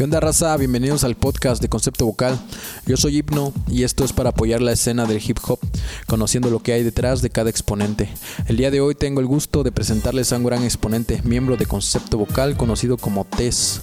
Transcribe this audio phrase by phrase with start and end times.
[0.00, 0.56] ¿Qué onda raza?
[0.56, 2.40] Bienvenidos al podcast de Concepto Vocal.
[2.86, 5.58] Yo soy Hipno y esto es para apoyar la escena del hip hop,
[6.06, 8.08] conociendo lo que hay detrás de cada exponente.
[8.46, 11.66] El día de hoy tengo el gusto de presentarles a un gran exponente, miembro de
[11.66, 13.82] Concepto Vocal, conocido como Tess,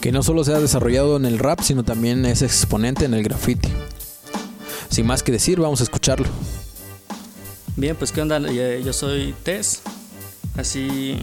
[0.00, 3.24] que no solo se ha desarrollado en el rap, sino también es exponente en el
[3.24, 3.70] graffiti.
[4.88, 6.28] Sin más que decir, vamos a escucharlo.
[7.74, 9.82] Bien, pues qué onda, yo soy Tess,
[10.56, 11.18] así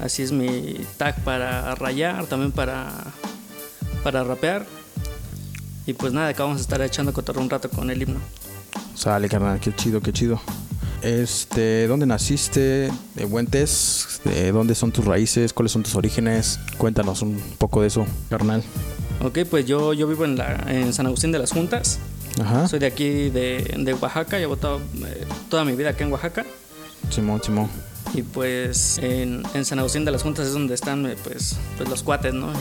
[0.00, 2.92] Así es mi tag para rayar, también para,
[4.06, 4.64] para rapear.
[5.84, 8.20] Y pues nada, acá vamos a estar echando cotorro un rato con el himno.
[8.94, 10.40] Sale, carnal, qué chido, qué chido.
[11.02, 12.88] Este, ¿dónde naciste?
[13.16, 14.20] ¿De Buentes?
[14.22, 15.52] ¿De dónde son tus raíces?
[15.52, 16.60] ¿Cuáles son tus orígenes?
[16.78, 18.62] Cuéntanos un poco de eso, carnal.
[19.24, 21.98] Ok, pues yo, yo vivo en, la, en San Agustín de las Juntas.
[22.40, 22.68] Ajá.
[22.68, 24.38] Soy de aquí, de, de Oaxaca.
[24.38, 26.46] Llevo toda, eh, toda mi vida aquí en Oaxaca.
[27.10, 27.68] Simón, Simón.
[28.14, 32.02] Y pues en, San Agustín de las Juntas es donde están eh, pues, pues los
[32.02, 32.52] cuates, ¿no?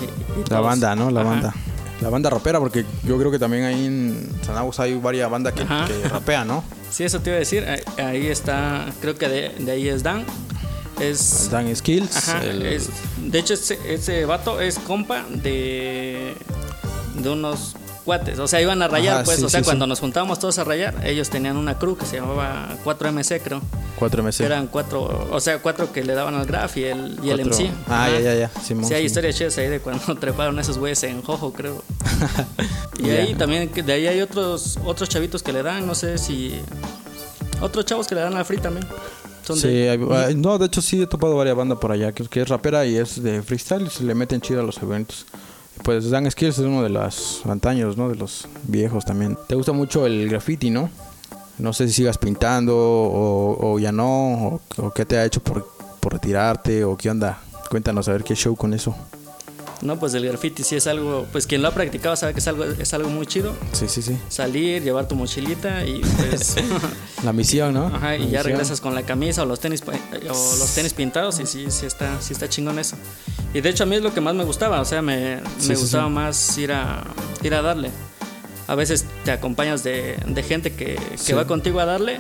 [0.50, 1.12] la banda, ¿no?
[1.12, 1.54] La banda.
[2.02, 5.54] La banda rapera, porque yo creo que también ahí en San Agustín hay varias bandas
[5.54, 5.64] que,
[6.10, 6.64] rapean, ¿no?
[6.92, 7.66] Sí, eso te iba a decir.
[7.98, 10.26] Ahí está, creo que de, ahí es Dan.
[11.00, 12.16] Es, Dan Skills.
[12.18, 16.36] Ajá, de hecho, ese, ese vato es compa de,
[17.16, 17.76] de unos
[18.06, 18.40] cuates.
[18.40, 19.42] O sea, iban a rayar, pues.
[19.44, 22.70] o sea, cuando nos juntábamos todos a rayar, ellos tenían una crew que se llamaba
[22.86, 23.62] 4MC, creo.
[24.00, 24.46] 4MC.
[24.46, 27.72] Eran cuatro, o sea, cuatro que le daban al graph y el, y el MC.
[27.88, 28.52] Ah, ya, ya, ya.
[28.62, 31.84] sí, hay historias chidas ahí de cuando treparon esos güeyes en Jojo, creo.
[33.00, 36.60] y ahí también, de ahí hay otros, otros chavitos que le dan, no sé si.
[37.62, 38.86] Otros chavos que le dan al free también.
[39.44, 39.88] sí,
[40.36, 42.98] no, de hecho sí he topado varias bandas por allá, que, que es rapera y
[42.98, 45.26] es de freestyle y se le meten chido a los eventos.
[45.86, 48.10] Pues Dan Skills es uno de los antaños, ¿no?
[48.10, 49.38] De los viejos también.
[49.48, 50.90] Te gusta mucho el graffiti, ¿no?
[51.60, 55.68] No sé si sigas pintando o, ya no, o, qué te ha hecho por,
[56.00, 57.38] por retirarte, o qué onda.
[57.70, 58.96] Cuéntanos a ver qué show con eso.
[59.86, 62.48] No, pues el graffiti sí es algo, pues quien lo ha practicado sabe que es
[62.48, 63.54] algo, es algo muy chido.
[63.72, 64.18] Sí, sí, sí.
[64.30, 66.56] Salir, llevar tu mochilita y pues...
[67.24, 67.88] la misión, ¿no?
[67.88, 71.46] Ajá, y ya regresas con la camisa o los tenis, o los tenis pintados y
[71.46, 72.98] sí, sí está, sí está chingón eso.
[73.54, 75.76] Y de hecho a mí es lo que más me gustaba, o sea, me, me
[75.76, 77.04] gustaba más ir a,
[77.44, 77.92] ir a darle.
[78.68, 82.20] A veces te acompañas de, de gente que, que va contigo a darle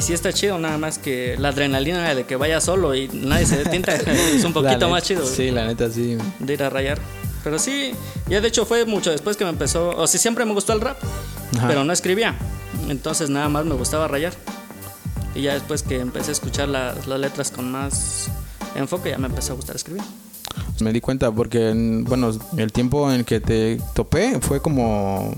[0.00, 3.44] y sí está chido, nada más que la adrenalina de que vaya solo y nadie
[3.44, 3.94] se detienta
[4.34, 5.26] es un poquito más chido.
[5.26, 6.16] Sí, la neta sí.
[6.38, 6.98] De ir a rayar.
[7.44, 7.92] Pero sí,
[8.26, 10.80] ya de hecho fue mucho después que me empezó, o sí, siempre me gustó el
[10.80, 10.96] rap,
[11.66, 12.34] pero no escribía.
[12.88, 14.32] Entonces nada más me gustaba rayar.
[15.34, 18.28] Y ya después que empecé a escuchar las, las letras con más
[18.76, 20.02] enfoque, ya me empezó a gustar escribir.
[20.80, 21.74] Me di cuenta porque,
[22.06, 25.34] bueno, el tiempo en que te topé fue como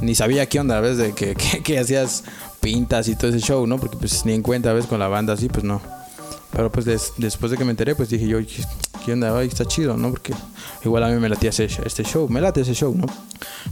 [0.00, 0.96] ni sabía qué onda, ¿ves?
[0.98, 2.24] De que, que, hacías
[2.60, 3.78] pintas y todo ese show, ¿no?
[3.78, 4.86] Porque pues ni en cuenta, ¿ves?
[4.86, 5.80] Con la banda así, pues no.
[6.50, 6.86] Pero pues
[7.16, 8.38] después de que me enteré, pues dije yo,
[9.04, 9.36] ¿qué onda?
[9.38, 10.10] Ay, está chido, ¿no?
[10.10, 10.32] Porque
[10.82, 13.04] igual a mí me latía ese, este show, me late ese show, ¿no?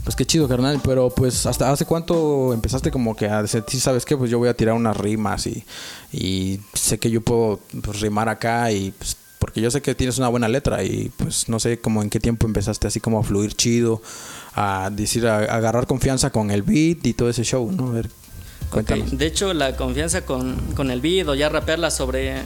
[0.03, 0.79] Pues qué chido, carnal.
[0.83, 4.15] Pero pues hasta hace cuánto empezaste como que a decir, ¿sabes qué?
[4.15, 5.65] Pues yo voy a tirar unas rimas y,
[6.11, 10.17] y sé que yo puedo pues, rimar acá y pues porque yo sé que tienes
[10.17, 13.23] una buena letra y pues no sé cómo en qué tiempo empezaste así como a
[13.23, 14.01] fluir chido,
[14.55, 17.89] a decir, a, agarrar confianza con el beat y todo ese show, ¿no?
[17.89, 18.09] A ver,
[18.71, 19.17] cuéntanos.
[19.17, 22.41] De hecho, la confianza con, con, el beat o ya rapearla sobre,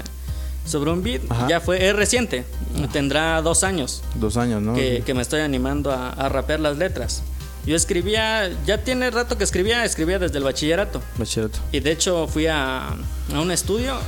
[0.66, 2.44] sobre un beat ya fue, es reciente,
[2.92, 4.04] tendrá dos años.
[4.16, 4.74] Dos años, ¿no?
[4.74, 7.24] Que, que me estoy animando a, a rapear las letras.
[7.66, 11.02] Yo escribía, ya tiene rato que escribía, escribía desde el bachillerato.
[11.18, 11.60] Bachillerato.
[11.72, 14.00] Y de hecho fui a, a un estudio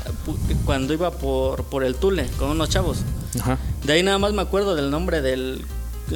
[0.66, 3.00] cuando iba por, por el Tule con unos chavos.
[3.40, 3.60] Ajá.
[3.84, 5.64] De ahí nada más me acuerdo del nombre del,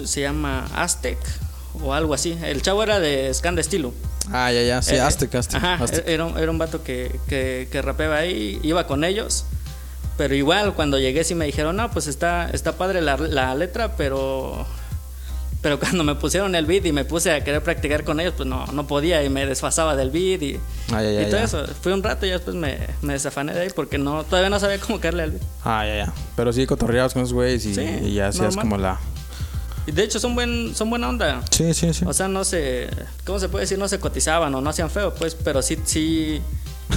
[0.05, 1.19] se llama Aztec
[1.83, 2.37] o algo así.
[2.43, 3.93] El chavo era de Scan de Estilo.
[4.31, 5.63] Ah, ya, ya, sí, eh, Aztec, Aztec.
[5.63, 9.45] Ajá, Era, un, era un vato que, que, que rapeaba ahí, iba con ellos.
[10.17, 13.95] Pero igual cuando llegué sí me dijeron, no, pues está, está padre la, la letra,
[13.95, 14.65] pero
[15.61, 18.47] pero cuando me pusieron el beat y me puse a querer practicar con ellos, pues
[18.47, 20.59] no, no podía y me desfasaba del beat y,
[20.93, 21.65] ah, y todo eso.
[21.81, 24.79] Fui un rato y después me, me desafané de ahí porque no, todavía no sabía
[24.79, 25.43] cómo caerle al beat.
[25.63, 26.13] Ah, ya, ya.
[26.35, 28.99] Pero sí cotorreabas con esos güeyes y, ya hacías como la...
[29.85, 31.41] Y de hecho son, buen, son buena onda.
[31.49, 32.03] Sí, sí, sí.
[32.05, 32.89] O sea, no se...
[33.25, 33.79] ¿Cómo se puede decir?
[33.79, 36.41] No se cotizaban o no hacían feo, pues, pero sí, sí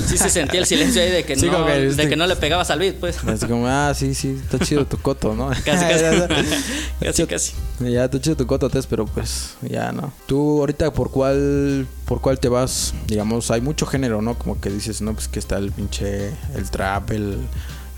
[0.07, 2.79] sí se sentía el silencio ahí de que, no, de que no le pegabas al
[2.79, 3.23] beat, pues.
[3.25, 5.49] Así como, ah, sí, sí, está chido tu coto, ¿no?
[5.65, 6.45] casi, casi.
[7.01, 7.53] casi, casi.
[7.81, 10.13] Ya, está chido tu coto, Tess, pero pues, ya, ¿no?
[10.27, 12.95] Tú ahorita, ¿por cuál, por cuál te vas?
[13.07, 14.39] Digamos, hay mucho género, ¿no?
[14.39, 17.39] Como que dices, no, pues que está el pinche, el trap, el,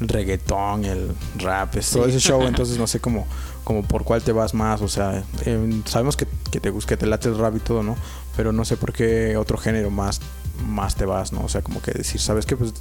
[0.01, 3.25] reggaetón, el rap, todo ese show, entonces no sé cómo,
[3.63, 7.07] como por cuál te vas más, o sea, em, sabemos que, que, te, que te
[7.07, 7.97] late el rap y todo, ¿no?
[8.37, 10.21] Pero no sé por qué otro género más
[10.67, 11.45] más te vas, ¿no?
[11.45, 12.57] O sea, como que decir, ¿sabes qué?
[12.57, 12.73] Pues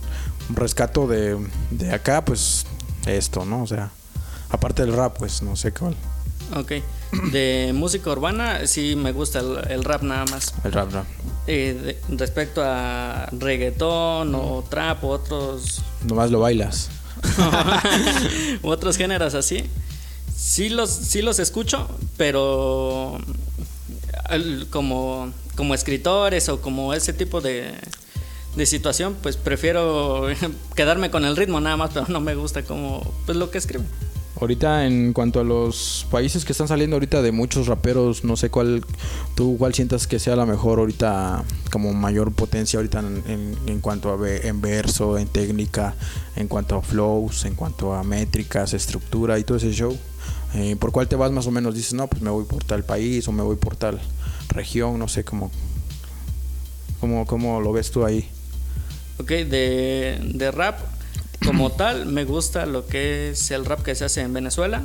[0.50, 1.38] un rescato de,
[1.72, 2.66] de acá, pues
[3.06, 3.64] esto, ¿no?
[3.64, 3.92] O sea,
[4.52, 5.96] Aparte del rap, pues no sé cuál.
[6.56, 6.74] Ok.
[7.32, 10.54] De música urbana, sí me gusta el, rap nada más.
[10.64, 11.06] El rap, rap.
[11.48, 15.82] Eh, respecto a reggaetón o trap o otros.
[16.06, 16.90] Nomás lo bailas.
[18.62, 19.64] otros géneros así.
[20.36, 21.88] Sí los, sí los escucho,
[22.18, 23.18] pero
[24.70, 27.72] como, como escritores o como ese tipo de,
[28.56, 30.25] de situación, pues prefiero
[30.75, 33.84] quedarme con el ritmo nada más, pero no me gusta como pues lo que escribo.
[34.40, 38.50] Ahorita en cuanto a los países que están saliendo ahorita de muchos raperos, no sé
[38.50, 38.84] cuál,
[39.36, 44.12] tú cuál sientas que sea la mejor ahorita como mayor potencia ahorita en, en, cuanto
[44.12, 45.94] a en verso, en técnica,
[46.38, 49.96] en cuanto a flows, en cuanto a métricas, estructura y todo ese show.
[50.56, 51.75] Eh, ¿Por cuál te vas más o menos?
[51.75, 54.02] Dices, no, pues me voy por tal país o me voy por tal
[54.51, 55.51] región, no sé cómo,
[57.00, 58.30] cómo, cómo lo ves tú ahí.
[59.19, 60.80] Ok, de, de rap
[61.45, 64.83] como tal, me gusta lo que es el rap que se hace en Venezuela.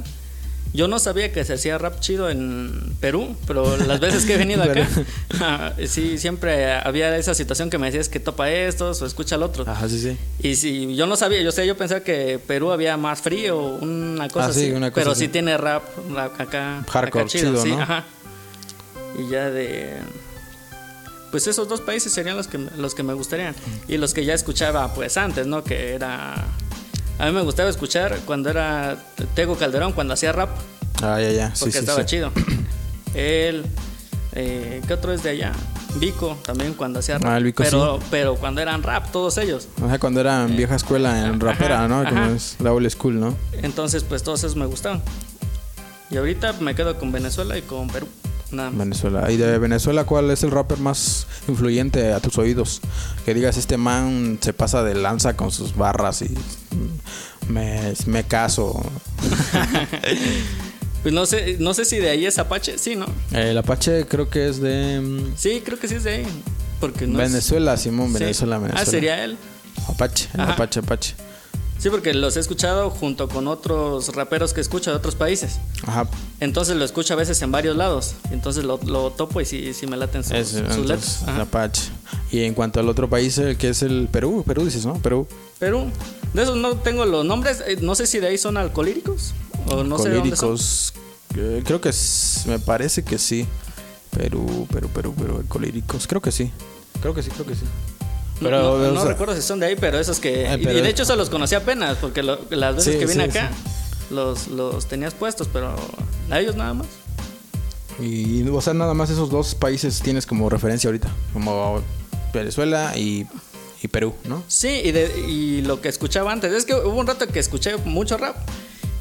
[0.73, 4.37] Yo no sabía que se hacía rap chido en Perú, pero las veces que he
[4.37, 4.87] venido acá,
[5.87, 9.65] sí, siempre había esa situación que me decías que topa estos o escucha al otro.
[9.67, 10.19] Ajá, sí, sí.
[10.43, 14.29] Y si yo no sabía, yo sé, yo pensaba que Perú había más frío, una
[14.29, 14.75] cosa ah, así.
[14.95, 15.83] pero sí tiene rap
[16.39, 16.85] acá.
[16.89, 18.05] Hardcore, chido, sí, Ajá.
[19.19, 19.99] Y ya de
[21.31, 23.55] pues esos dos países serían los que, los que me gustarían.
[23.89, 25.63] Y los que ya escuchaba pues antes, ¿no?
[25.63, 26.35] Que era...
[27.19, 28.97] A mí me gustaba escuchar cuando era
[29.35, 30.51] Tego Calderón, cuando hacía rap.
[31.03, 31.53] Ah, ya, ya.
[31.59, 32.31] Porque estaba chido.
[33.15, 33.65] Él,
[34.33, 35.53] eh, ¿qué otro es de allá?
[35.97, 37.33] Vico también cuando hacía rap.
[37.33, 39.69] Ah, el Vico pero, pero cuando eran rap, todos ellos.
[39.83, 42.05] O sea, cuando eran eh, vieja escuela en rapera, ¿no?
[42.05, 43.37] Como es la old school, ¿no?
[43.53, 45.03] Entonces, pues todos esos me gustaban.
[46.11, 48.09] Y ahorita me quedo con Venezuela y con Perú.
[48.51, 49.31] Venezuela.
[49.31, 52.81] ¿Y de Venezuela cuál es el rapper más influyente a tus oídos?
[53.25, 56.35] Que digas, este man se pasa de lanza con sus barras y
[57.49, 58.81] me, me caso.
[61.03, 63.07] pues no sé, no sé si de ahí es Apache, sí, ¿no?
[63.33, 65.01] El Apache creo que es de...
[65.01, 66.27] Mm, sí, creo que sí es de ahí.
[66.81, 68.83] Porque Venezuela, Simón, Venezuela, Venezuela.
[68.83, 69.37] Ah, sería él.
[69.89, 71.15] Apache, Apache, Apache.
[71.87, 75.61] Sí, porque los he escuchado junto con otros raperos que escucho de otros países.
[75.87, 76.09] Ajá.
[76.41, 78.17] Entonces lo escucho a veces en varios lados.
[78.33, 78.79] Entonces lo,
[79.13, 81.23] topo y sí, sí me laten sus, sus letras.
[81.29, 81.93] Apache.
[82.33, 84.95] Y en cuanto al otro país, el que es el Perú, Perú dices, ¿no?
[84.95, 85.29] Perú.
[85.61, 85.89] Perú.
[86.35, 87.63] De esos no tengo los nombres.
[87.65, 89.33] Eh, no sé si de ahí son alcohólicos
[89.71, 90.59] o no sé de dónde son.
[91.37, 91.93] Eh, creo que
[92.47, 93.47] me parece que sí.
[94.11, 96.09] Perú, Perú, Perú, Perú, alcohólicos.
[96.09, 96.51] Creo que sí.
[97.01, 97.63] Creo que sí, creo que sí.
[98.41, 100.45] Pero, no, recuerdo si son de ahí, pero esos que...
[100.45, 103.51] Eh, y de hecho se los conocí apenas, porque las veces que vine acá
[104.11, 105.75] los, los tenías puestos, pero
[106.31, 106.87] a ellos nada más.
[107.99, 111.83] Y, o sea, nada más esos dos países tienes como referencia ahorita, como
[112.33, 113.27] Venezuela y,
[113.91, 114.43] Perú, ¿no?
[114.49, 117.77] Sí, y, de, y lo que escuchaba antes, es que hubo un rato que escuché
[117.77, 118.37] mucho rap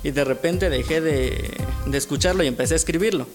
[0.04, 3.26] y de repente dejé de, de escucharlo y empecé a escribirlo.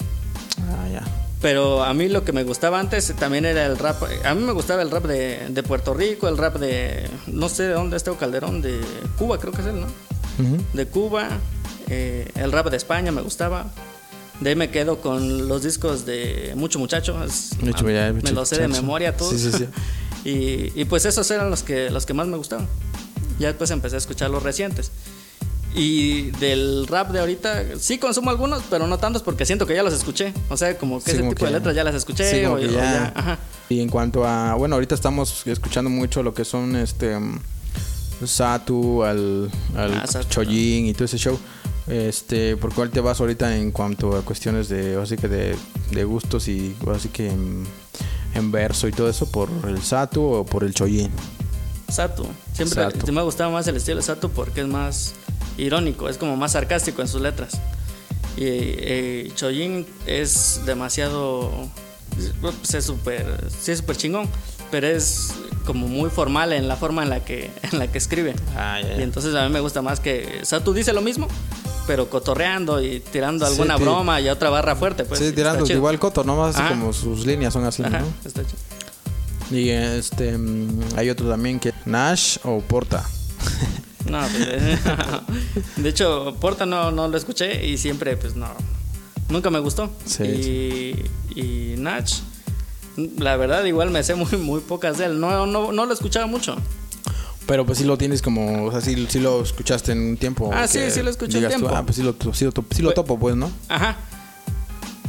[1.41, 1.43] Ah.
[1.43, 4.03] Pero a mí lo que me gustaba antes también era el rap.
[4.25, 7.09] A mí me gustaba el rap de, de Puerto Rico, el rap de.
[7.27, 8.81] No sé de dónde está Calderón, de
[9.19, 9.87] Cuba, creo que es él, ¿no?
[10.73, 11.29] De Cuba,
[11.89, 13.71] eh, el rap de España me gustaba.
[14.41, 17.17] De ahí me quedo con los discos de Mucho Muchacho.
[17.63, 19.35] me lo sé de memoria todos.
[19.35, 19.69] Sí, sí, sí.
[20.25, 22.67] y, y, pues esos eran los que, los que más me gustaban.
[23.39, 24.93] Ya después empecé a escuchar los recientes.
[25.75, 29.83] Y del rap de ahorita, sí consumo algunos, pero no tantos porque siento que ya
[29.83, 30.35] los escuché.
[30.49, 32.49] O sea, como que ese tipo de letras ya las escuché.
[33.69, 37.17] Y en cuanto a, bueno, ahorita estamos escuchando mucho lo que son este
[38.27, 41.39] Satu, al, al ah, y todo ese show.
[41.87, 46.47] Este, ¿por cuál te vas ahorita en cuanto a cuestiones de, así que de, gustos
[46.49, 49.31] y así que en, verso y todo eso?
[49.31, 51.11] ¿Por el Satu o por el Chojin?
[51.89, 52.27] Satu.
[52.53, 55.15] Siempre me ha gustado más el estilo de Satu porque es más
[55.59, 57.61] irónico, es como más sarcástico en sus letras.
[58.37, 59.33] Y eh,
[60.07, 61.51] es demasiado.
[62.41, 64.29] Pues es súper sí es súper chingón,
[64.71, 65.33] pero es
[65.65, 68.35] como muy formal en la forma en la que, en la que escribe.
[68.57, 70.41] Ah, y entonces a mí me gusta más que.
[70.43, 71.29] Satu dice lo mismo,
[71.87, 75.05] pero cotorreando y tirando alguna broma y otra barra fuerte.
[75.05, 76.37] Pues, sí, tirando igual coto, ¿no?
[76.37, 77.89] Más como sus líneas son así, ¿no?
[78.25, 78.59] Está chido.
[79.51, 83.05] Y este, mm, hay otro también que Nash o Porta.
[84.09, 88.49] No, pues, de hecho, Porta no, no lo escuché y siempre, pues no,
[89.29, 89.91] nunca me gustó.
[90.21, 90.95] y,
[91.35, 92.11] y Nach,
[93.19, 95.21] la verdad, igual me sé muy, muy pocas de él.
[95.21, 96.57] No, no, no lo escuchaba mucho.
[97.47, 100.51] Pero pues sí lo tienes como, o sea, sí, sí lo escuchaste en un tiempo.
[100.55, 101.69] Ah, sí, sí lo escuché en tiempo.
[101.75, 103.51] ah, pues sí lo, sí lo, sí lo topo, pues, ¿no?
[103.69, 103.97] Ajá.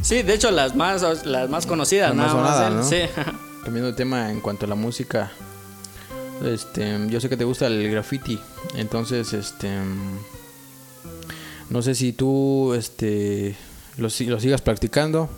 [0.02, 2.72] Sí, de hecho las más, las más conocidas, nada más.
[2.72, 2.82] ¿no?
[2.82, 3.02] Sí.
[3.62, 5.30] Cambiando de tema en cuanto a la música,
[6.44, 8.38] este, yo sé que te gusta el graffiti,
[8.76, 9.70] entonces, este,
[11.70, 13.56] No sé si tú este,
[13.96, 15.30] lo, lo sigas practicando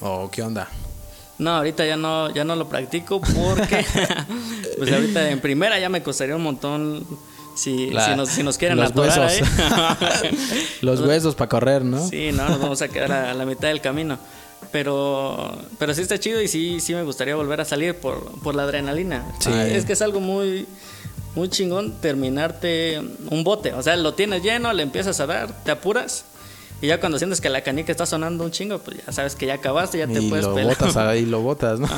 [0.00, 0.68] o qué onda.
[1.38, 3.84] No, ahorita ya no, ya no lo practico porque
[4.78, 7.06] pues ahorita en primera ya me costaría un montón
[7.54, 7.90] si,
[8.26, 9.48] si, nos, quieren los atorar huesos.
[10.80, 12.06] los huesos para correr, ¿no?
[12.08, 14.18] Sí, no, nos vamos a quedar a la mitad del camino.
[14.72, 18.54] Pero, pero sí está chido y sí, sí me gustaría volver a salir por, por
[18.54, 19.24] la adrenalina.
[19.38, 19.50] Sí.
[19.52, 20.66] Ah, es que es algo muy,
[21.34, 23.72] muy chingón terminarte un bote.
[23.72, 26.24] O sea, lo tienes lleno, le empiezas a dar, te apuras.
[26.82, 29.46] Y ya cuando sientes que la canica está sonando un chingo, pues ya sabes que
[29.46, 31.88] ya acabaste, ya te puedes lo Botas ahí lo botas, ¿no?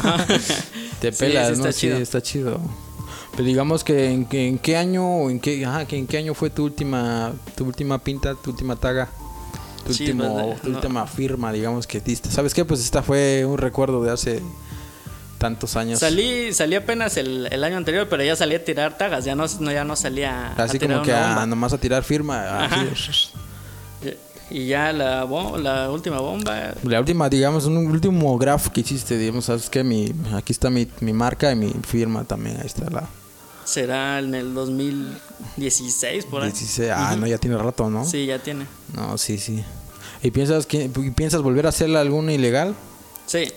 [1.01, 1.73] te pelas, ¿no?
[1.73, 2.61] Sí, está chido.
[3.37, 6.49] Pero digamos que en, en qué año, en qué, ajá, que en qué año fue
[6.49, 9.11] tu última, tu última pinta, tu última taga
[9.85, 12.31] tu, último, pues, última firma, digamos, que diste.
[12.31, 12.65] ¿Sabes qué?
[12.65, 14.43] Pues esta fue un recuerdo de hace
[15.39, 16.01] tantos años.
[16.01, 19.47] Salí, salí apenas el, el año anterior, pero ya salí a tirar tagas, ya no,
[19.47, 22.69] ya no salía Así como que a, nomás a tirar firma.
[24.49, 25.25] Y ya la,
[25.59, 26.75] la última bomba.
[26.85, 29.83] La última, digamos, un último graph que hiciste, digamos, ¿sabes qué?
[29.83, 33.09] Mi, aquí está mi, mi marca y mi firma también, ahí está la...
[33.67, 36.51] Será en el 2016, por ahí.
[36.51, 38.05] 16, ah, no, ya tiene rato, ¿no?
[38.05, 38.67] Sí, ya tiene.
[38.95, 39.65] No, sí, sí.
[40.23, 42.77] ¿Y piensas, que, piensas volver a hacer alguna ilegal?
[43.27, 43.53] Sí,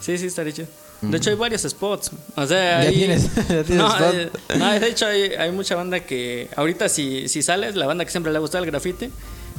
[0.00, 0.66] sí, sí, está dicho.
[1.00, 2.10] De hecho, hay varios spots.
[2.34, 6.00] O sea, ¿Ya tienes, ¿ya tienes no, eh, no, de hecho, hay, hay, mucha banda
[6.00, 6.48] que.
[6.56, 9.10] Ahorita, si, si sales, la banda que siempre le ha gustado el graffiti,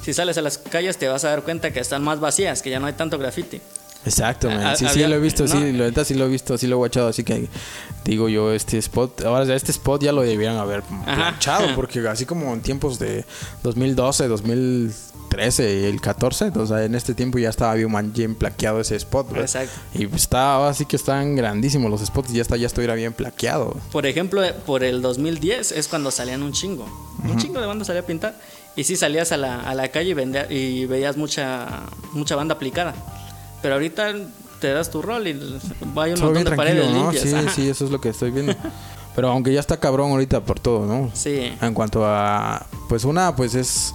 [0.04, 2.70] si sales a las calles, te vas a dar cuenta que están más vacías, que
[2.70, 3.62] ya no hay tanto graffiti.
[4.06, 4.78] Exacto, man.
[4.78, 7.08] Sí, sí, lo he visto, sí, lo, sí lo he visto, sí lo he guachado,
[7.08, 7.48] así que
[8.04, 12.26] digo yo, este spot, ahora ya este spot ya lo debieran haber planchado, porque así
[12.26, 13.26] como en tiempos de
[13.64, 18.96] 2012, 2013 y el 14, entonces en este tiempo ya estaba bien, bien plaqueado ese
[18.96, 19.74] spot, Exacto.
[19.96, 23.76] Y está, así que están grandísimos los spots ya, está, ya estuviera bien plaqueado.
[23.92, 26.86] Por ejemplo, por el 2010 es cuando salían un chingo,
[27.24, 28.36] un chingo de banda salía a pintar.
[28.78, 30.14] Y sí salías a la, a la calle
[30.50, 32.94] y, y veías mucha, mucha banda aplicada.
[33.66, 34.14] Pero ahorita
[34.62, 37.12] te das tu rol y hay un montón de paredes ¿no?
[37.12, 38.54] Sí, sí, eso es lo que estoy viendo.
[39.16, 41.10] Pero aunque ya está cabrón ahorita por todo, ¿no?
[41.16, 41.52] Sí.
[41.60, 43.92] En cuanto a, pues una, pues es,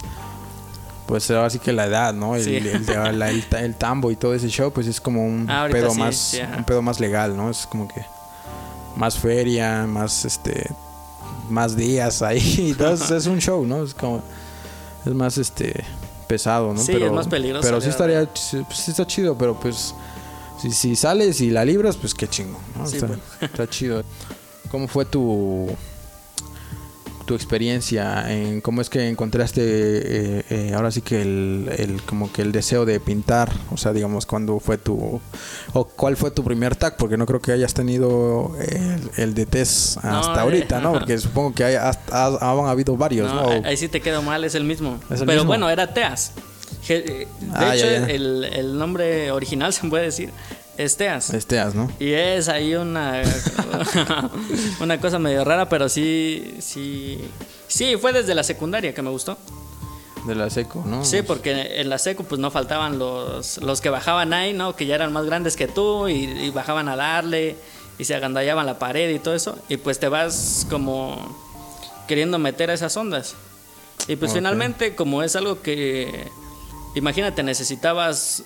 [1.07, 2.35] pues así que la edad, ¿no?
[2.35, 6.65] El, el, tambo y todo ese show, pues es como un ah, pedo más, un
[6.65, 7.49] pedo más legal, ¿no?
[7.49, 8.03] Es como que
[8.97, 10.69] más feria, más, este,
[11.49, 12.71] más días ahí.
[12.71, 13.85] Entonces es un show, ¿no?
[13.85, 14.21] Es como,
[15.05, 15.85] es más, este,
[16.31, 16.79] pesado, ¿no?
[16.81, 17.67] Sí, pero, es más peligroso.
[17.67, 19.93] Pero sí estaría, sí, está chido, pero pues
[20.61, 22.85] si, si sales y la libras, pues qué chingo, ¿no?
[22.85, 23.19] está, pues.
[23.41, 24.03] está chido.
[24.69, 25.67] ¿Cómo fue tu
[27.31, 32.41] tu experiencia en cómo es que encontraste eh, eh, ahora sí que el, como que
[32.41, 35.21] el deseo de pintar o sea digamos cuándo fue tu
[35.71, 38.53] o cuál fue tu primer tag porque no creo que hayas tenido
[39.15, 43.47] el, de test hasta eh, ahorita no porque supongo que hay, han habido varios no,
[43.63, 44.99] ahí sí te quedó mal es el mismo.
[45.25, 46.33] Pero bueno era teas.
[46.87, 50.31] De ah, hecho El, el nombre original se puede decir
[50.77, 51.33] Esteas.
[51.33, 51.91] Esteas, ¿no?
[51.99, 53.21] Y es ahí una,
[54.79, 57.19] una cosa medio rara, pero sí, sí,
[57.67, 59.37] sí, fue desde la secundaria que me gustó.
[60.25, 61.03] De la seco, ¿no?
[61.03, 64.75] Sí, porque en la seco pues no faltaban los, los que bajaban ahí, ¿no?
[64.75, 67.55] Que ya eran más grandes que tú y, bajaban a darle
[67.97, 69.57] y se agandallaban la pared y todo eso.
[69.67, 71.35] Y pues te vas como
[72.07, 73.35] queriendo meter a esas ondas.
[74.07, 76.29] Y pues finalmente como es algo que,
[76.95, 78.43] imagínate, necesitabas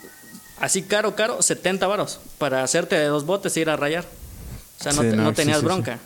[0.59, 4.05] así caro, caro, 70 varos para hacerte de dos botes e ir a rayar.
[4.79, 6.00] O sea, no, tenías bronca.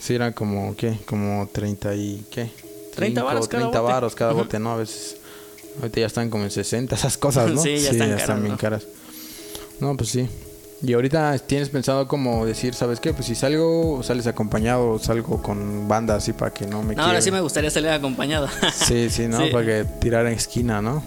[0.00, 0.98] Sí, era como, ¿qué?
[1.06, 2.50] Como 30 y, ¿qué?
[2.94, 4.72] 30 varos cada 30 varos cada bote, ¿no?
[4.72, 5.16] A veces,
[5.80, 7.62] ahorita ya están como en 60 esas cosas, ¿no?
[7.62, 8.86] sí, ya están, bien caras.
[9.80, 10.28] No, pues sí.
[10.82, 13.12] Y ahorita tienes pensado como decir, ¿sabes qué?
[13.14, 17.22] Pues si salgo, sales acompañado, salgo con bandas así para que no me No, ahora
[17.22, 18.48] sí me gustaría salir acompañado.
[18.72, 19.38] sí, sí, ¿no?
[19.52, 21.02] Para que tirar en esquina, ¿no?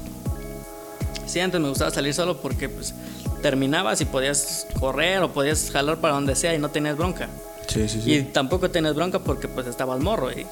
[1.29, 2.95] Sí, antes me gustaba salir solo porque pues
[3.43, 7.29] terminabas y podías correr o podías jalar para donde sea y no tenías bronca.
[7.67, 8.13] Sí, sí, sí.
[8.15, 10.47] Y tampoco tenías bronca porque pues estabas morro y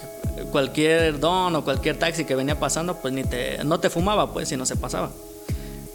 [0.52, 4.50] cualquier don o cualquier taxi que venía pasando pues ni te, no te fumaba pues
[4.50, 5.12] si no se pasaba.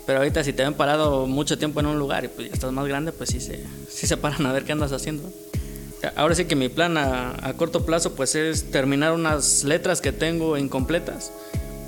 [0.05, 2.73] Pero ahorita si te ven parado mucho tiempo en un lugar y pues ya estás
[2.73, 5.31] más grande pues sí se, sí se paran a ver qué andas haciendo.
[6.17, 10.11] Ahora sí que mi plan a, a corto plazo pues es terminar unas letras que
[10.11, 11.31] tengo incompletas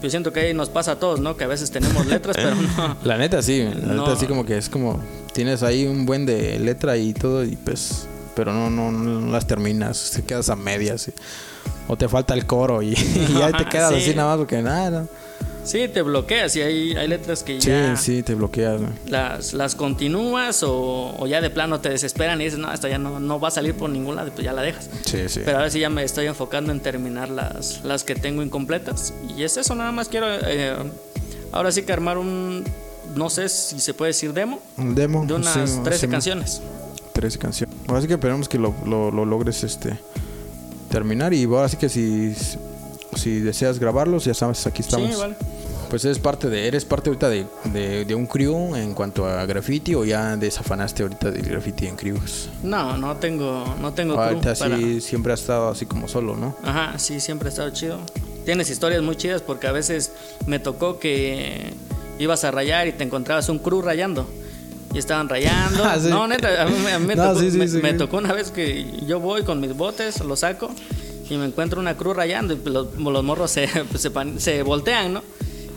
[0.05, 1.37] yo siento que ahí nos pasa a todos, ¿no?
[1.37, 2.97] Que a veces tenemos letras, pero no.
[3.03, 6.59] La neta sí, la neta sí como que es como tienes ahí un buen de
[6.59, 8.07] letra y todo y pues
[8.37, 11.11] pero no no, no las terminas, te quedas a medias
[11.89, 12.95] o te falta el coro y,
[13.39, 15.07] ya te quedas así nada más porque nada.
[15.65, 19.75] Sí, te bloqueas y hay, hay letras que Sí, ya sí, te bloqueas, las, las
[19.75, 23.41] continúas o, o ya de plano te desesperan y dices, no, esta ya no, no
[23.41, 24.91] va a salir por ningún lado y pues ya la dejas.
[25.07, 25.41] Sí, sí.
[25.45, 29.15] Pero ahora sí ya me estoy enfocando en terminar las, las que tengo incompletas.
[29.37, 30.75] Y es eso, nada más quiero eh,
[31.53, 32.63] ahora sí que armar un,
[33.17, 35.25] no sé si se puede decir demo, Un demo.
[35.27, 36.63] de unas sí, 13 sí, canciones.
[37.15, 37.77] 13 canciones.
[37.89, 39.99] Ahora sí que esperemos que lo, lo, lo logres este
[40.91, 42.35] terminar y ahora sí que si
[43.17, 45.09] si deseas grabarlos, ya sabes, aquí estamos.
[45.15, 45.37] Sí, vale.
[45.95, 49.47] Pues eres parte de eres parte ahorita de, de, de un crew en cuanto a
[49.47, 52.49] graffiti o ya desafanaste ahorita del graffiti en crews.
[52.65, 56.35] No, no tengo, no tengo crew Ahorita para- sí siempre has estado así como solo,
[56.37, 56.57] ¿no?
[56.65, 58.01] Ajá, sí, siempre ha estado chido.
[58.45, 60.11] Tienes historias muy chidas porque a veces
[60.49, 61.73] me tocó que
[62.19, 64.29] ibas a rayar y te encontrabas un crew rayando.
[64.93, 65.85] Y estaban rayando.
[65.87, 66.09] Ah, sí.
[66.09, 68.33] No, neta, a mí, me- a mí me, No, tocó, sí, sí, me- tocó una
[68.33, 70.71] vez que yo voy con mis botes, los saco
[71.31, 75.23] y me encuentro una cruz rayando y los, los morros se, pues, se voltean, ¿no?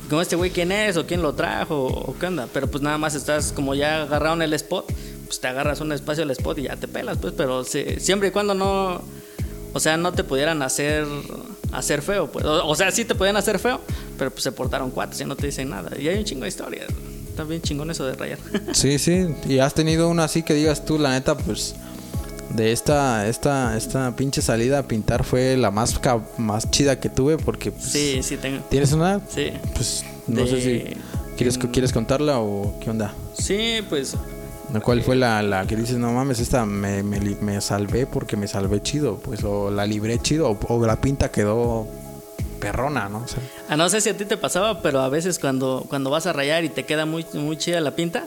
[0.10, 0.96] Como este güey, ¿quién es?
[0.98, 1.86] ¿O quién lo trajo?
[1.86, 2.48] ¿O qué onda?
[2.54, 4.92] Pero pues nada más estás como ya agarrado en el spot,
[5.26, 7.34] pues te agarras un espacio del spot y ya te pelas, pues.
[7.36, 9.02] Pero siempre y cuando no,
[9.74, 11.06] o sea, no te pudieran hacer,
[11.72, 12.46] hacer feo, pues.
[12.46, 13.82] O, o sea, sí te podían hacer feo,
[14.18, 15.92] pero pues se portaron cuatro y no te dicen nada.
[16.00, 16.88] Y hay un chingo de historias.
[17.30, 18.40] Está bien chingón eso de rayar.
[18.74, 19.28] Sí, sí.
[19.48, 21.76] ¿Y has tenido una así que digas tú, la neta, pues
[22.50, 26.00] de esta esta esta pinche salida a pintar fue la más
[26.38, 28.64] más chida que tuve porque pues, sí, sí, tengo.
[28.70, 29.20] ¿Tienes una?
[29.30, 29.52] Sí.
[29.74, 30.98] Pues no De- sé si
[31.38, 33.14] quieres en- quieres contarla o qué onda.
[33.38, 34.16] Sí, pues
[34.84, 38.48] ¿Cuál fue la, la que dices, no mames, esta me, me, me salvé porque me
[38.50, 39.18] salvé chido?
[39.18, 41.88] Pues o la libré chido o, o la pinta quedó
[42.60, 43.20] perrona, ¿no?
[43.20, 43.40] O sea,
[43.70, 46.34] Ah, no sé si a ti te pasaba, pero a veces cuando, cuando vas a
[46.34, 48.26] rayar y te queda muy, muy chida la pinta,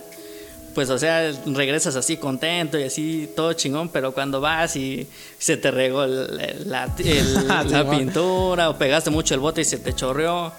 [0.75, 5.07] pues o sea, regresas así contento y así todo chingón, pero cuando vas y
[5.39, 7.99] se te regó el- el- la, el- la Simón.
[7.99, 10.53] pintura o pegaste mucho el bote y se te chorreó.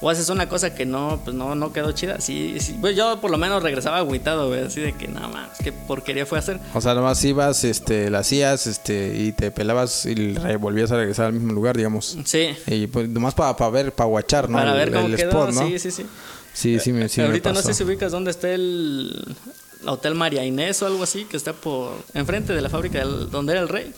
[0.00, 2.20] O haces una cosa que no, pues no, no quedó chida.
[2.20, 2.76] Sí, sí.
[2.80, 4.62] Pues yo por lo menos regresaba agüitado, güey.
[4.62, 6.60] Así de que nada más, qué porquería fue hacer.
[6.72, 11.26] o sea, nomás ibas, este, la hacías, este, y te pelabas y volvías a regresar
[11.26, 12.16] al mismo lugar, digamos.
[12.24, 12.50] Sí.
[12.68, 14.58] Y pues nomás para ver, para guachar, ¿no?
[14.58, 15.30] Para el, ver cómo el quedó.
[15.30, 15.66] spot, ¿no?
[15.66, 16.06] Sí, sí, sí.
[16.58, 19.36] Sí, sí, me, sí me Ahorita no sé si ubicas dónde está el
[19.86, 23.52] Hotel María Inés o algo así, que está por enfrente de la fábrica del- donde
[23.52, 23.94] era el rey.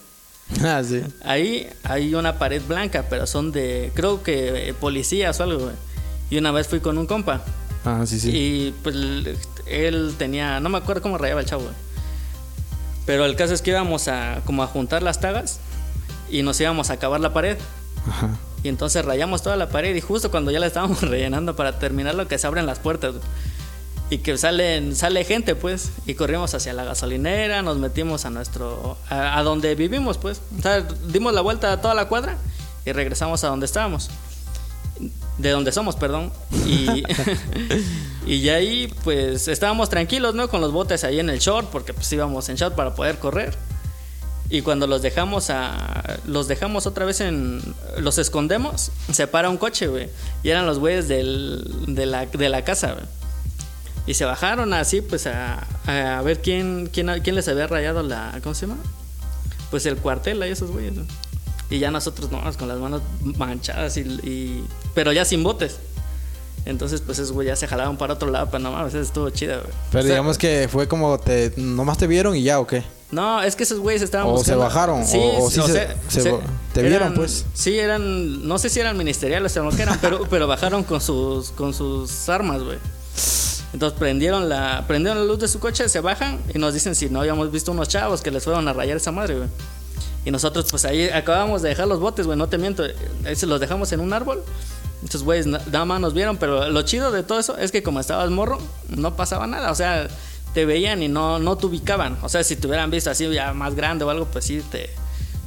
[0.62, 1.00] Ah, sí.
[1.24, 5.74] Ahí hay una pared blanca, pero son de, creo que eh, policías o algo, güey.
[6.28, 7.42] Y una vez fui con un compa.
[7.84, 8.30] Ah, sí, sí.
[8.30, 8.94] Y pues
[9.66, 11.74] él tenía, no me acuerdo cómo rayaba el chavo, güey.
[13.06, 15.60] Pero el caso es que íbamos a como a juntar las tagas
[16.30, 17.56] y nos íbamos a acabar la pared.
[18.06, 18.36] Ajá.
[18.62, 22.14] Y entonces rayamos toda la pared y justo cuando ya la estábamos rellenando para terminar
[22.14, 23.14] lo que se abren las puertas.
[24.10, 25.92] Y que salen, sale gente, pues.
[26.04, 28.98] Y corrimos hacia la gasolinera, nos metimos a nuestro.
[29.08, 30.42] a, donde vivimos, pues.
[30.58, 32.36] O sea, dimos la vuelta a toda la cuadra
[32.84, 34.10] y regresamos a donde estábamos.
[35.38, 36.32] De donde somos, perdón.
[36.66, 37.04] Y,
[38.26, 40.48] y ahí, pues, estábamos tranquilos, ¿no?
[40.50, 43.56] Con los botes ahí en el short, porque pues íbamos en short para poder correr.
[44.52, 46.18] Y cuando los dejamos a.
[46.26, 47.62] Los dejamos otra vez en.
[47.98, 50.08] Los escondemos, se para un coche, güey.
[50.42, 53.04] Y eran los güeyes del, de, la, de la casa, güey.
[54.06, 58.40] Y se bajaron así, pues, a, a ver quién, quién, quién les había rayado la.
[58.42, 58.80] ¿Cómo se llama?
[59.70, 61.04] Pues el cuartel a esos güeyes, ¿no?
[61.70, 64.00] Y ya nosotros, no, con las manos manchadas y.
[64.00, 65.76] y- pero ya sin botes.
[66.64, 69.60] Entonces, pues esos güeyes ya se jalaban para otro lado, pero no mames, estuvo chido,
[69.60, 69.72] güey.
[69.92, 72.82] Pero O sea, digamos que fue como te nomás te vieron y ya o qué?
[73.12, 76.34] No, es que esos güeyes estaban O se buscando- bajaron, o- o sí se- se-
[76.72, 77.44] te vieron, pues.
[77.54, 81.00] Sí, eran, no sé si eran ministeriales o lo que eran, pero, pero bajaron con
[81.00, 82.78] sus, con sus armas, güey.
[83.72, 87.08] Entonces prendieron la, prendieron la luz de su coche, se bajan y nos dicen si
[87.08, 89.48] no habíamos visto unos chavos que les fueron a rayar esa madre, güey.
[90.24, 92.84] Y nosotros pues ahí acabamos de dejar los botes, güey, no te miento,
[93.24, 94.42] ahí se los dejamos en un árbol.
[95.04, 97.82] Estos güeyes na- nada más nos vieron, pero lo chido de todo eso es que
[97.82, 100.08] como estabas morro, no pasaba nada, o sea,
[100.54, 102.18] te veían y no, no te ubicaban.
[102.22, 104.90] O sea, si te hubieran visto así ya más grande o algo, pues sí, te,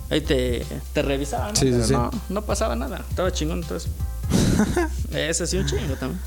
[0.09, 1.53] ahí te, te revisaban.
[1.53, 1.55] ¿no?
[1.55, 1.93] Sí, sí.
[1.93, 3.89] No, no pasaba nada, estaba chingón eso.
[5.11, 6.19] Ese sí un chingo también.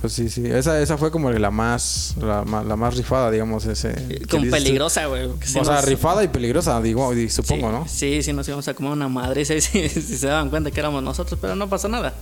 [0.00, 0.46] Pues sí, sí.
[0.46, 4.20] Esa, esa fue como la más, la, más rifada, digamos, ese.
[4.30, 5.24] Como peligrosa, güey.
[5.26, 7.88] o sea, rifada y peligrosa, digo, y supongo, sí, ¿no?
[7.88, 10.78] Sí, sí, nos íbamos a comer una madre si, si, si se daban cuenta que
[10.78, 12.14] éramos nosotros, pero no pasó nada.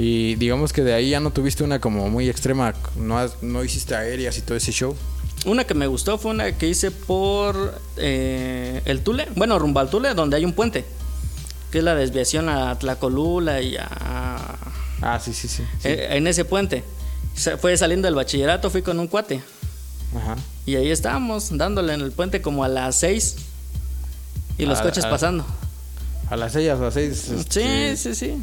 [0.00, 3.64] Y digamos que de ahí ya no tuviste una como muy extrema, no, has- no
[3.64, 4.94] hiciste aéreas y todo ese show.
[5.44, 9.90] Una que me gustó fue una que hice por eh, el Tule, bueno, rumbo al
[9.90, 10.84] Tule, donde hay un puente,
[11.72, 13.88] que es la desviación a Tlacolula y a...
[15.02, 15.62] Ah, sí, sí, sí.
[15.80, 15.88] sí.
[15.88, 16.84] eh, en ese puente.
[17.60, 19.40] Fue saliendo del bachillerato, fui con un cuate.
[20.16, 20.36] Ajá.
[20.66, 23.36] Y ahí estábamos, dándole en el puente como a las 6.
[24.58, 25.44] Y los A- coches a- pasando.
[26.30, 27.26] A las seis, a las seis.
[27.48, 28.42] Sí, este, sí, sí.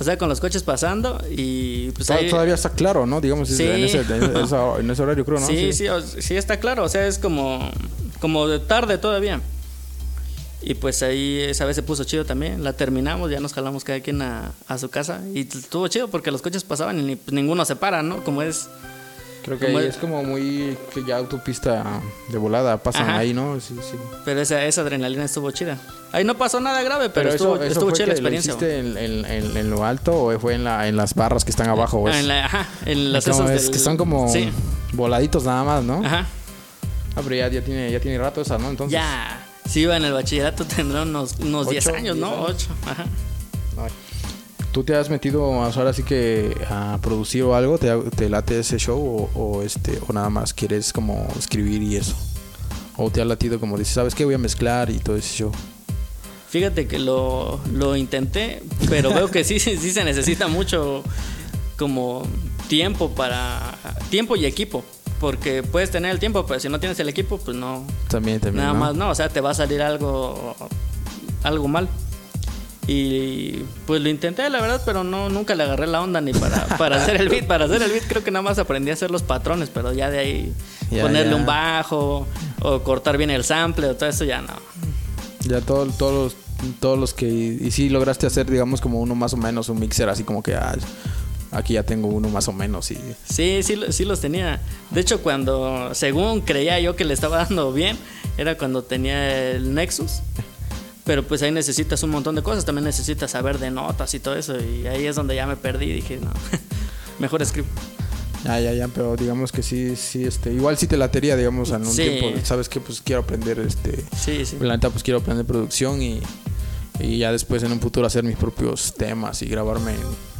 [0.00, 2.30] O sea, con los coches pasando y pues ahí...
[2.30, 3.20] Todavía está claro, ¿no?
[3.20, 3.64] Digamos, sí.
[3.64, 5.46] en, ese, en, ese, horario creo, ¿no?
[5.46, 5.86] Sí, sí,
[6.20, 6.84] sí, está claro.
[6.84, 7.68] O sea, es como,
[8.20, 9.40] como de tarde todavía.
[10.62, 12.62] Y pues ahí esa vez se puso chido también.
[12.62, 15.20] La terminamos, ya nos jalamos cada quien a, a su casa.
[15.34, 18.22] Y estuvo chido porque los coches pasaban y ni, pues, ninguno se para, ¿no?
[18.22, 18.68] Como es
[19.44, 23.60] Creo que es como muy que ya autopista de volada pasan ahí, ¿no?
[23.60, 23.96] Sí, sí.
[24.24, 25.78] Pero esa, esa adrenalina estuvo chida.
[26.12, 28.54] Ahí no pasó nada grave, pero, estuvo, estuvo chida la experiencia.
[28.54, 31.50] ¿Lo hiciste en, en, en, lo alto o fue en, la, en las barras que
[31.50, 32.06] están abajo?
[32.08, 34.32] Ah, en la, ajá, en las es, que son como
[34.92, 36.04] voladitos nada más, ¿no?
[36.04, 36.26] Ajá.
[37.16, 38.68] Ah, pero ya, ya, tiene, ya tiene rato esa, ¿no?
[38.68, 38.92] Entonces.
[38.92, 39.44] Ya.
[39.68, 42.42] Si iba en el bachillerato tendrá unos, unos 10 años, ¿no?
[42.42, 42.66] 8.
[42.86, 43.04] Ajá.
[44.78, 47.78] ¿Tú te has metido ahora sí que a producir o algo?
[47.78, 52.14] ¿Te, te late ese show o, este o nada más quieres como escribir y eso?
[52.96, 55.52] ¿O te ha latido como dices, sabes qué voy a mezclar y todo ese show?
[56.48, 61.02] Fíjate que lo, lo intenté, pero veo que sí, sí se necesita mucho
[61.76, 62.22] como
[62.68, 63.76] tiempo para
[64.10, 64.84] tiempo y equipo
[65.18, 68.64] porque puedes tener el tiempo pero si no tienes el equipo pues no también también
[68.64, 70.54] nada más no o sea te va a salir algo
[71.42, 71.88] algo mal
[72.88, 76.66] y pues lo intenté, la verdad, pero no nunca le agarré la onda ni para,
[76.78, 77.46] para hacer el beat.
[77.46, 80.10] Para hacer el beat creo que nada más aprendí a hacer los patrones, pero ya
[80.10, 80.52] de ahí
[81.00, 82.26] ponerle un bajo
[82.62, 84.54] o cortar bien el sample o todo eso ya no.
[85.42, 86.34] Ya todos todos
[86.80, 87.26] todos los que...
[87.26, 90.54] Y sí lograste hacer, digamos, como uno más o menos, un mixer así como que...
[90.54, 90.74] Ah,
[91.50, 92.98] aquí ya tengo uno más o menos y...
[93.28, 94.60] Sí, sí, sí los tenía.
[94.90, 97.98] De hecho, cuando, según creía yo que le estaba dando bien,
[98.38, 100.22] era cuando tenía el Nexus
[101.08, 104.36] pero pues ahí necesitas un montón de cosas, también necesitas saber de notas y todo
[104.36, 106.30] eso, y ahí es donde ya me perdí, dije, no,
[107.18, 107.66] mejor escribo.
[108.44, 111.86] Ya, ya, ya, pero digamos que sí, sí, este, igual sí te latería, digamos, en
[111.86, 114.58] un tiempo, sabes que pues quiero aprender, este, sí, sí.
[114.60, 116.20] la neta pues quiero aprender producción y,
[117.00, 119.94] y ya después en un futuro hacer mis propios temas y grabarme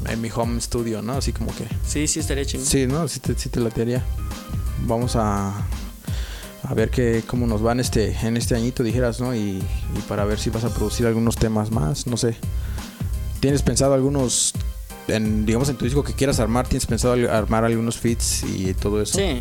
[0.06, 1.14] en, mi home studio, ¿no?
[1.14, 1.64] Así como que...
[1.86, 2.66] Sí, sí, estaría chingón.
[2.66, 3.08] Sí, ¿no?
[3.08, 4.04] Sí te, sí te latería.
[4.86, 5.66] Vamos a,
[6.62, 9.34] a ver qué, cómo nos van este, en este añito, dijeras, ¿no?
[9.34, 9.62] Y,
[10.08, 12.36] para ver si vas a producir algunos temas más, no sé.
[13.40, 14.52] ¿Tienes pensado algunos,
[15.06, 16.66] en, digamos, en tu disco que quieras armar?
[16.66, 19.18] ¿Tienes pensado armar algunos fits y todo eso?
[19.18, 19.40] Sí.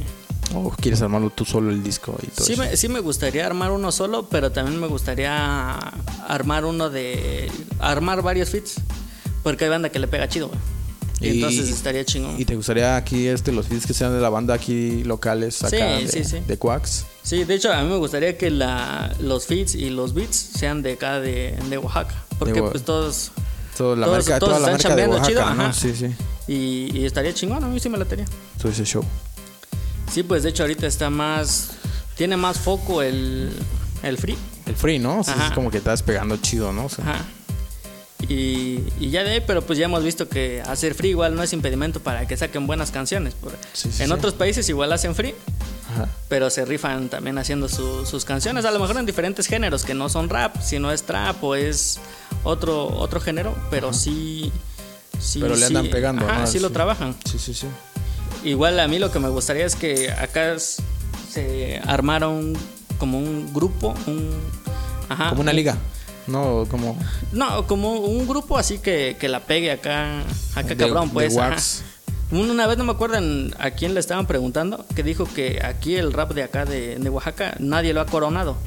[0.55, 2.61] ¿O quieres armarlo tú solo el disco y todo sí eso?
[2.61, 5.77] Me, sí me gustaría armar uno solo, pero también me gustaría
[6.27, 7.51] armar uno de...
[7.79, 8.75] Armar varios fits.
[9.43, 10.59] Porque hay banda que le pega chido, güey.
[11.19, 12.39] Y, entonces estaría chingón.
[12.39, 15.75] ¿Y te gustaría aquí este, los beats que sean de la banda aquí locales acá
[15.75, 17.05] de, de Quacks?
[17.23, 20.81] Sí, de hecho a mí me gustaría que la, los feeds y los beats sean
[20.83, 22.15] de acá de, de Oaxaca.
[22.37, 23.31] Porque pues todos...
[23.77, 25.73] Todo la todos, marca, toda la marca de Oaxaca, chido, ¿no?
[25.73, 26.07] Sí, sí.
[26.47, 28.25] Y, y, estaría chingón, a mí sí me la tenía.
[28.59, 29.03] Todo ese show.
[30.11, 31.71] Sí, pues de hecho ahorita está más...
[32.15, 33.51] Tiene más foco el,
[34.01, 34.37] el free.
[34.65, 35.21] El free, ¿no?
[35.21, 36.85] es como que estás pegando chido, ¿no?
[36.85, 37.23] Ajá.
[38.27, 41.53] Y, ya de ahí, pero pues ya hemos visto que hacer free igual no es
[41.53, 43.35] impedimento para que saquen buenas canciones.
[43.99, 45.35] en otros países igual hacen free,
[46.27, 50.09] pero se rifan también haciendo sus canciones, a lo mejor en diferentes géneros, que no
[50.09, 51.99] son rap, si no es trap o es
[52.43, 54.51] otro, otro género, pero sí,
[55.19, 55.39] sí...
[55.39, 56.27] Pero le andan pegando.
[56.27, 57.15] Ajá, sí lo trabajan.
[57.23, 57.67] Sí, sí, sí.
[58.43, 62.57] Igual a mí lo que me gustaría es que acá se armara un,
[62.97, 64.31] como un grupo, un...
[65.29, 65.77] como una liga.
[66.27, 66.97] No, como.
[67.31, 70.21] No, como un grupo así que, que la pegue acá,
[70.55, 71.83] acá cabrón, pues.
[72.29, 73.19] Una vez no me acuerdo
[73.57, 77.09] a quién le estaban preguntando, que dijo que aquí el rap de acá de, de
[77.09, 78.57] Oaxaca nadie lo ha coronado.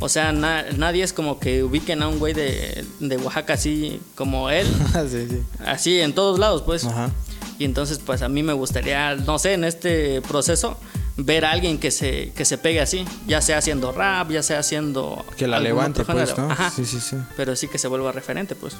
[0.00, 4.50] O sea, nadie es como que ubiquen a un güey de, de Oaxaca así como
[4.50, 4.66] él.
[5.08, 5.42] sí, sí.
[5.64, 6.84] Así en todos lados, pues.
[6.84, 7.10] Ajá.
[7.58, 10.76] Y entonces, pues a mí me gustaría, no sé, en este proceso,
[11.16, 14.58] ver a alguien que se, que se pegue así, ya sea haciendo rap, ya sea
[14.58, 15.24] haciendo...
[15.36, 16.48] Que la levante, pues, ¿no?
[16.74, 17.16] Sí, sí, sí.
[17.36, 18.76] Pero sí que se vuelva referente, pues.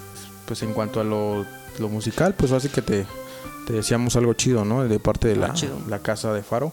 [0.47, 1.47] Pues en cuanto a lo,
[1.79, 3.07] lo musical, pues así que te,
[3.66, 4.87] te decíamos algo chido, ¿no?
[4.87, 5.55] De parte de la,
[5.88, 6.73] la casa de Faro.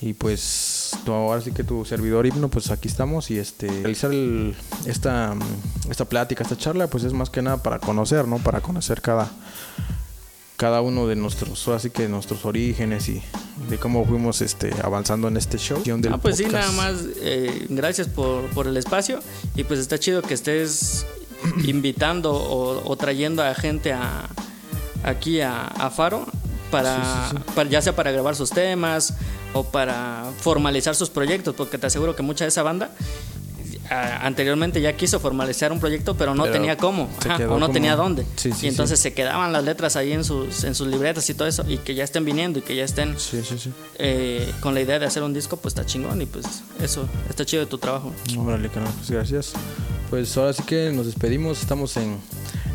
[0.00, 4.10] Y pues ahora sí que tu servidor himno, pues aquí estamos y este realizar
[4.86, 5.34] esta,
[5.88, 8.38] esta plática, esta charla, pues es más que nada para conocer, ¿no?
[8.38, 9.30] Para conocer cada,
[10.56, 13.22] cada uno de nuestros, así que nuestros orígenes y
[13.68, 15.82] de cómo fuimos este, avanzando en este show.
[16.10, 19.20] ah, pues sí, nada más, eh, gracias por, por, el espacio
[19.56, 21.06] y pues está chido que estés
[21.64, 24.28] invitando o, trayendo a gente a,
[25.02, 26.26] aquí a, Faro
[26.70, 29.14] para, para, ya sea para grabar sus temas
[29.54, 32.90] o para formalizar sus proyectos, porque te aseguro que mucha de esa banda
[33.90, 37.08] anteriormente ya quiso formalizar un proyecto, pero no tenía cómo,
[37.48, 38.26] o no tenía dónde.
[38.62, 41.64] y entonces se quedaban las letras ahí en sus, en sus libretas y todo eso,
[41.68, 43.16] y que ya estén viniendo y que ya estén
[43.98, 46.46] eh, con la idea de hacer un disco, pues está chingón y pues
[46.82, 48.12] eso, está chido de tu trabajo.
[48.38, 49.52] Órale, pues gracias.
[50.10, 52.18] Pues ahora sí que nos despedimos, estamos en,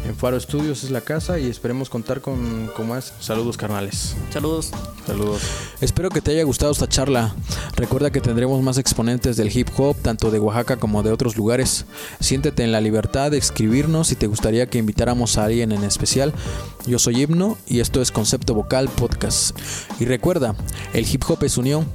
[0.05, 3.13] En Faro Studios es la casa y esperemos contar con, con más.
[3.19, 4.15] Saludos, carnales.
[4.31, 4.71] Saludos.
[5.05, 5.41] Saludos.
[5.81, 7.35] Espero que te haya gustado esta charla.
[7.75, 11.85] Recuerda que tendremos más exponentes del hip hop, tanto de Oaxaca como de otros lugares.
[12.19, 16.33] Siéntete en la libertad de escribirnos si te gustaría que invitáramos a alguien en especial.
[16.85, 19.57] Yo soy Himno y esto es Concepto Vocal Podcast.
[19.99, 20.55] Y recuerda,
[20.93, 21.85] el hip hop es unión,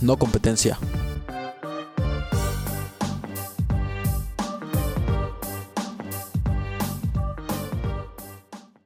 [0.00, 0.78] no competencia.